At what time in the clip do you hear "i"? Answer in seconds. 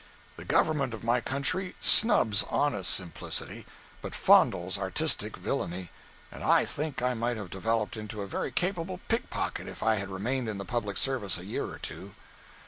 6.43-6.65, 7.03-7.13, 9.83-9.97